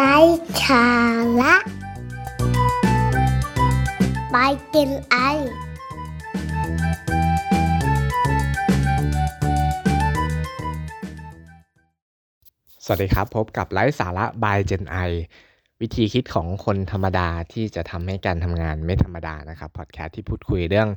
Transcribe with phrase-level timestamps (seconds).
[0.00, 0.18] ไร้
[0.68, 0.88] สา
[1.40, 1.54] ระ
[4.32, 4.36] ไป
[4.74, 5.16] กินไอ
[12.84, 15.10] สวัสดีครับ พบกับไลฟ์สาระ by Gen I
[15.82, 20.88] วิธีคิดของคนธรรมดาที่จะทำให้การทำงานไม่ธรรมดานะครับพอดแคสต์ที่พูดคุยเรื่อง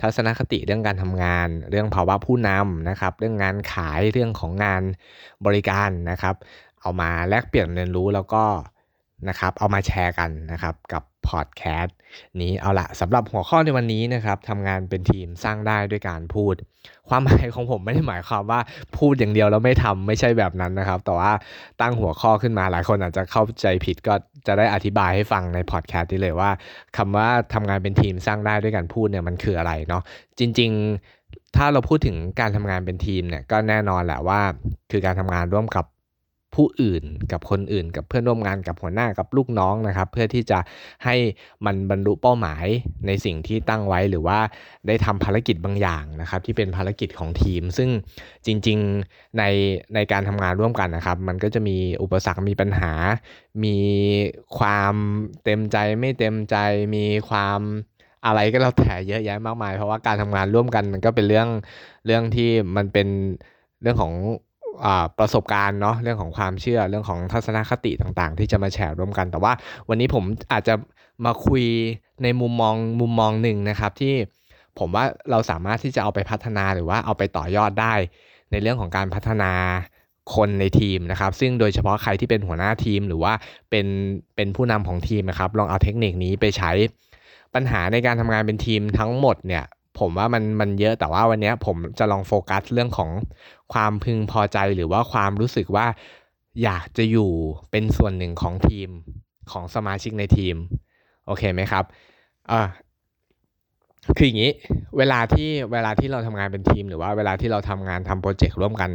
[0.00, 4.82] ทัศนคติเรื่องการทำงาน เรื่องภาวะผู้นำนะครับ เรื่องงานขายเรื่องของงาน
[5.46, 6.34] บริการนะครับ
[6.82, 8.44] เอามาแลกเปลี่ยนเรียนรู้แล้วก็
[9.28, 11.96] นะครับเอามาแชร์กันนะครับกับพอดแคสต์
[12.42, 16.54] นี้เอาละสำหรับหัวข้อในวันนี้นะครับทำงานเป็นทีมสร้างได้ด้วยการพูด
[17.08, 18.60] ความหมายของผมไม่ได้หมายความว่า
[18.96, 21.32] พูดอย่างเดียวแล้วไม่ทำไม่ใช่แบบนั้นนะครับ แต่ว่า
[21.80, 24.14] ตั้งหัวข้อขึ้นมาหลายคนอาจจะเข้าใจผิดก็
[24.46, 26.50] จะได้อธิบายให้ฟังในพอดแคสต์นี้เลยว่า
[26.96, 30.02] คำว่าทำงานเป็นทีมสร้างได้ด้วยการพูดเนี่ยมันคืออะไรเนาะ
[30.38, 30.70] จริง
[31.14, 34.40] ๆ ถ้าเราพูดถึงการทำงานเป็นทีมเนี่ยก็แน่นอนแหละว่า
[34.90, 35.84] คือการทำงานร่วมกับ
[36.58, 40.58] ผู้อื่น กับคนอื่น กับเพื่อนร่วมงานกับหัวหน้ากับลูกน้องนะครับ เพื่อที่จะ
[41.04, 41.16] ให้
[41.66, 42.66] มันบรรลุเป้าหมาย
[43.06, 44.38] ในสิ่งที่ตั้งไว้หรือว่า
[44.86, 47.88] ได้ทำภารกิจบางอย่างนะครับ ที่เป็นภารกิจของทีม ซึ่ง
[48.46, 49.42] จริงๆใน
[49.94, 52.92] ในการทำงานร่วมกันนะครับ มันก็จะมีอุปสรรคมีปัญหา
[53.64, 53.76] มี
[54.58, 54.94] ความ
[55.44, 56.56] เต็มใจไม่เต็มใจ
[56.94, 57.60] มีความ
[58.26, 61.48] อะไรก็แล้วแต่เยอะแยะมากมาย เพราะว่าการทำงานร่วมกันมันก็เป็นเรื่อง
[62.06, 63.08] เรื่องที่มันเป็น
[63.82, 64.14] เรื่องของ
[65.18, 69.52] ประสบการณ์เนาะเรื่องของความเชื่อเรื่องของทัศนคติต่างๆ ที่จะมาแชร์ร่วมกัน แต่ว่า
[69.88, 70.74] วันนี้ผมอาจจะ
[71.24, 71.64] มาคุย
[72.22, 74.14] ในมุมมองมุมมองหนึ่งนะครับที่
[74.78, 77.94] ผมว่าเราสามารถที่จะเอาไปพัฒนาหรือว่าเอาไปต่อยอดได้
[78.50, 79.52] ในเรื่องของการพัฒนา
[80.34, 83.32] คนในทีมนะครับ ซึ่งโดยเฉพาะใครที่เป็นหัวหน้าทีม หรือว่า
[83.70, 83.86] เป็น
[84.36, 86.70] เป็นผู้นำของทีมนะครับ ลองเอาเทคนิคนี้ไปใช้
[87.54, 89.64] ปัญหาในการทำงานเป็นทีมทั้งหมดเนี่ย
[89.98, 93.10] ผมว่ามันมันเยอะแต่ว่าวันนี้ผมจะลองโฟกัสเรื่องของ
[93.72, 95.86] ความพึงพอใจหรือว่าความรู้สึกว่า
[96.62, 97.30] อยากจะอยู่
[97.70, 98.88] เป็นส่วนหนึ่งของทีม
[99.50, 100.56] ของสมาชิกในทีม
[101.26, 101.84] โอเคไหมครับ
[102.50, 102.60] อ่า
[104.16, 104.52] คืออย่างนี้
[104.98, 108.90] เวลาที่เวลาที่เราทำงานเป็นทีม หรือว่าเวลาที่เราทำงานทำโปรเจกต์ร่วมกัน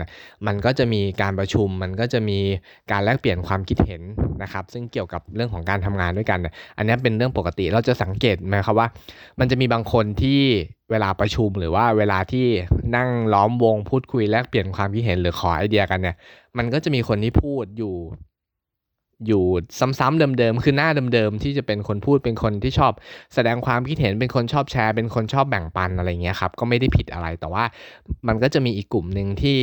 [0.47, 2.39] มันก็จะมีการประชุม มันก็จะมี
[2.91, 4.01] การแลกเปลี่ยนความคิดเห็น
[4.43, 6.39] นะครับ ซึ่งเกี่ยวกับเรื่องของการทำงานด้วยกัน
[6.77, 8.87] อันนี้เป็นเรื่องปกติเราจะสังเกตไหมครับว่า
[9.39, 10.41] มันจะมีบางคนที่
[10.91, 12.47] เวลาประชุมหรือว่าเวลาที่
[12.95, 16.15] นั่งล้อมวงพูดคุยแลกเปลี่ยนความคิดเห็นหรือขอไอเดียกันเนี่ย
[16.57, 17.95] มันก็จะมีคนที่พูดอยู่
[19.27, 19.43] อยู่
[19.99, 22.93] ซ้ำๆเดิมๆคือหน้าเดิมๆที่จะเป็นคนพูดเป็นคนที่ชอบ
[23.33, 27.63] แสดงความคิดเห็นเป็นคนชอบแชร์ เป็นคนชอบแบ่งปันอะไรเงี้ยครับก็ไม่ได้ผิดอะไรแต่ว่า
[28.27, 29.59] มันก็จะมีอีกกลุ่มหนึ่งที่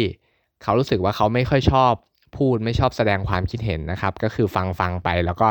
[0.63, 1.93] เขารู้สึกว่าเขาไม่ค่อยชอบ
[2.37, 5.49] พูดไม่ชอบแสดงความคิดเห็นนะครับ ก็คือฟังฟังไปแล้วก็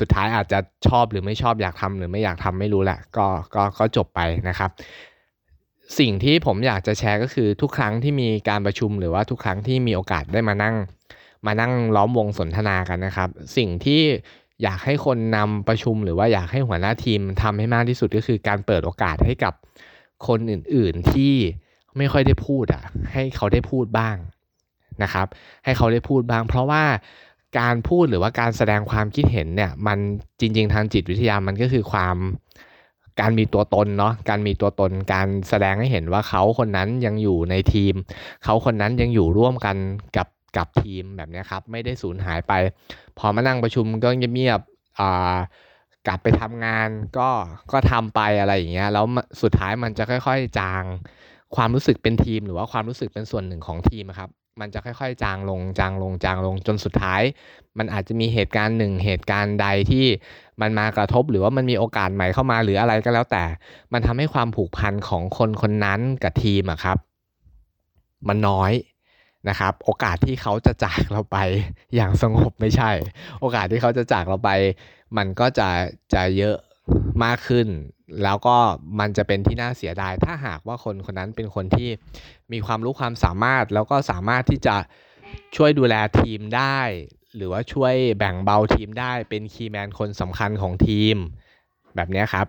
[0.00, 0.58] สุดท้ายอาจจะ
[0.88, 4.70] ชอบหรือไม่ชอบอยากทำหรือไม่อยากทำไม่รู้แหละก็ก็ก็จบไปนะครับ
[5.98, 10.74] สิ่งที่ผมอยากจะแชร์ก็คือทุกครั้งที่มีการประชุมหรือว่าทุกครั้งที่มีโอกาสได้มานั่ง
[11.46, 14.02] มานั่งล้อมวงสนทนากันนะครับ สิ่งที่
[14.62, 19.54] อยากให้คนนำประชุมหรือว่าอยากให้หัวหน้าทีมทำให้มากที่สุดก็คือการเปิดโอกาสให้กับ
[20.26, 21.34] คนอื่น ๆที่
[21.96, 22.82] ไม่ค่อยได้พูดอะ
[23.12, 24.16] ให้เขาได้พูดบ้าง
[25.02, 25.26] นะครับ
[25.64, 26.84] ให้เขาได้พูดบ้าง เพราะว่า
[27.58, 29.98] การพูดหรือว่าการแสดงความคิดเห็นเนี่ยมัน
[30.40, 32.16] จริง ๆ ทางจิตวิทยามันก็คือความ
[33.20, 37.94] การมีตัวตนเนาะการมีตัวตนการแสดงให้เห็นว่าเขาคนนั้นยังอยู่ในทีม
[38.44, 39.76] เขาคนนั้นยังอยู่ร่วมกัน
[40.16, 40.26] กับ
[40.56, 42.52] กับทีมแบบนี้ครับ ไม่ได้สูญหายไป
[43.18, 46.88] พอมานั่งประชุมก็เงียบๆกลับไปทำงาน
[47.18, 47.30] ก็
[47.72, 49.04] ก็ทำไปอะไรอย่างเงี้ยแล้ว
[49.42, 50.82] สุดท้ายมันจะค่อย ๆ จาง
[51.56, 57.22] ความรู้สึกเป็นทีม หรือว่าความรู้สึกเป็นส่วนหนึ่งของทีมครับมันจะค่อยๆ จางลงจางลงจางลงจนสุดท้าย
[57.78, 60.06] มันอาจจะมีเหตุการณ์หนึ่งเหตุการณ์ใดที่
[60.60, 63.44] มันมากระทบหรือว่ามันมีโอกาสใหม่เข้ามาหรืออะไรก็แล้วแต่
[63.92, 66.98] มันทำให้ความผูกพันของคนคนนั้นกับทีมอะครับ
[68.28, 68.72] มันน้อย
[69.48, 71.38] นะครับโอกาสที่เขาจะจากเราไป
[71.94, 72.90] อย่างสงบไม่ใช่
[73.40, 74.50] โอกาสที่เขาจะจากเราไป
[75.16, 75.68] มันก็จะ
[76.14, 76.56] จะเยอะ
[77.24, 77.68] มากขึ้น
[78.24, 78.56] แล้วก็
[79.00, 81.88] มันจะเป็นที่น่าเสียดาย ถ้าหากว่าคนคนนั้นเป็นคนที่
[82.52, 84.76] มีความรู้ความสามารถ แล้วก็สามารถที่จะ
[85.56, 86.80] ช่วยดูแลทีมได้
[87.36, 91.16] หรือว่าช่วยแบ่งเบาทีมได้เป็นคีย์แมนคนสำคัญของทีม
[91.96, 92.46] แบบนี้ครับ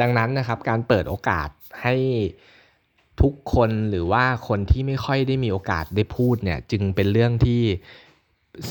[0.00, 1.48] ดังนั้นนะครับการเปิดโอกาส
[1.82, 1.94] ให้
[3.22, 7.62] ทุกคนหรือว่าคนที่ไม่ค่อยได้มีโอกาสได้พูดเนี่ยจึงเป็นเรื่องที่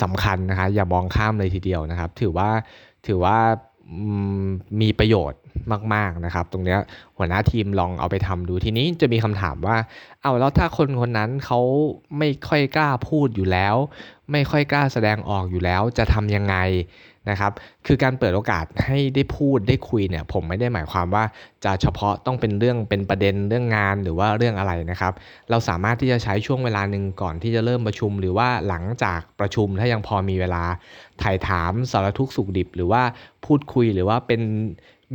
[0.02, 2.50] สำคัญนะคะอย่ามองข้ามเลยทีเดียวนะครับ ถือว่า
[3.08, 3.38] ถือว่า
[4.82, 5.42] มีประโยชน์
[5.94, 6.78] มาก ๆนะครับ ตรงนี้
[7.18, 9.78] หัวหน้าทีมลองเอาไปทำดูทีนี้จะมีคำถามว่า
[10.22, 11.60] เอาแล้วถ้าคนคนนั้นเขา
[12.18, 13.76] ไม่ค่อยกล้าพูดอยู่แล้ว
[14.32, 16.56] ไม่ค่อยกล้าแสดงออกอยู่แล้ว จะทำยังไง
[17.30, 17.52] นะครับ
[17.88, 21.24] คือการเปิดโอกาสให้ได้พูดได้คุยเนี่ย ผมไม่ได้หมายความว่า
[21.66, 25.14] จะเฉพาะต้องเป็นเรื่องเป็นประเด็นเรื่องงานหรือว่าเรื่องอะไรนะครับ
[25.50, 30.64] เราสามารถที่จะใช้ช่วงเวลาหนึ่งก่อนที่จะเริ่มประชุม หรือว่าหลังจากประชุมถ้ายังพอมีเวลา
[31.22, 33.02] ถ่ายถามสารทุกข์สุขดิบ หรือว่า
[33.46, 34.42] พูดคุยหรือว่าเป็น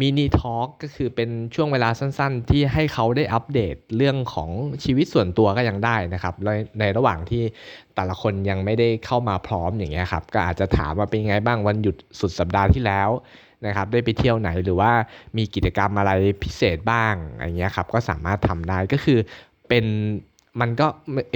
[0.01, 4.51] มินิทอล์กก็คือเป็นช่วงเวลาสั้นๆ ที่ให้เขาได้อัปเดตเรื่องของ
[4.85, 6.49] ชีวิตส่วนตัวก็ยังได้นะครับใน
[6.81, 7.43] ในระหว่างที่
[7.95, 13.11] แต่ละคนยังไม่ได้เข้ามาพร้อมอย่างเงี้ยครับ ก็อาจจะถามว่าเป็นไงบ้างวันหยุดสุดสัปดาห์ที่แล้ว
[13.67, 14.93] นะครับ ได้ไปเที่ยวไหนหรือว่า
[15.37, 16.11] มีกิจกรรมอะไร
[16.43, 19.19] พิเศษบ้างอย่างเงี้ยครับ ก็สามารถทำได้ก็คือ
[19.69, 19.85] เป็น
[20.61, 20.87] มันก็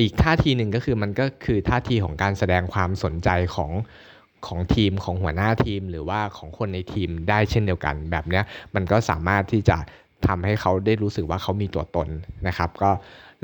[0.00, 3.70] อีกท่าทีหนึ่งก็คือมันก็คือท่าทีของการแสดงความสนใจของ
[4.46, 8.40] ของทีมของหัวหน้าทีม หรือว่าของคนในทีมได้เช่นเดียวกัน แบบนี้
[8.74, 9.76] มันก็สามารถที่จะ
[10.26, 12.08] ทำให้เขาได้รู้สึกว่าเขามีตัวตน
[12.46, 12.90] นะครับ ก็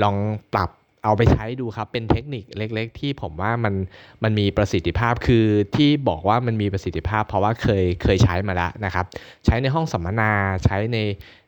[0.03, 0.17] ลอง
[0.55, 0.71] ปรับ
[1.05, 3.75] เอาไปใช้ดูครับ เป็นเทคนิคเล็ก ๆ ที่ผมว่ามัน
[4.23, 5.45] มันมีประสิทธิภาพคือ
[5.77, 9.05] ที่บอกว่ามันมีประสิทธิภาพ เพราะว่าเคยเคยใช้มาแล้วนะครับ
[9.47, 10.31] ใช้ในห้องสัมมนา
[10.65, 10.99] ใช้ใน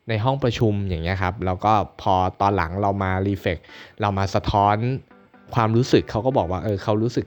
[0.09, 3.57] ในห้องประชุมอย่างเงี้ยครับแล้วก็พอตอนหลังเรามารีเฟก
[4.01, 4.75] เรามาสะท้อน
[5.55, 7.25] ความรู้สึกเขาก็บอกว่าเออเขารู้สึก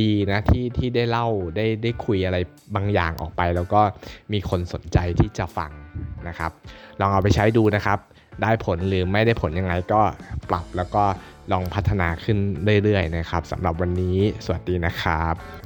[0.00, 2.36] ดีนะที่ที่ได้เล่าได้ได้คุยอะไร
[2.74, 3.80] บางอย่างออกไป แล้วก็
[4.32, 5.70] มีคนสนใจที่จะฟัง
[6.28, 6.50] นะครับ
[7.00, 7.98] ลองเอาไปใช้ดูนะครับ
[8.42, 10.00] ได้ผลหรือไม่ได้ผลยังไงก็
[10.50, 11.04] ปรับแล้วก็
[11.52, 12.38] ลองพัฒนาขึ้น
[12.82, 15.65] เรื่อยๆนะครับสำหรับวันนี้สวัสดีนะครับ